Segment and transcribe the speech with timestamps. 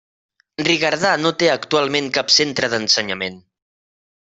[0.67, 3.41] Rigardà no té actualment cap centre d'ensenyament.